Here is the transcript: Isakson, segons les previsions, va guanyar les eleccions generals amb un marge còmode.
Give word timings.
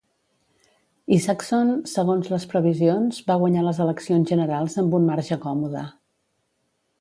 Isakson, 1.17 1.69
segons 1.91 2.31
les 2.35 2.47
previsions, 2.53 3.19
va 3.27 3.37
guanyar 3.43 3.67
les 3.67 3.83
eleccions 3.85 4.33
generals 4.35 4.79
amb 4.85 4.97
un 5.01 5.07
marge 5.11 5.39
còmode. 5.45 5.85